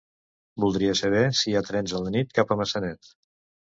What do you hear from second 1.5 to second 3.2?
hi ha trens a la nit cap a Maçanet.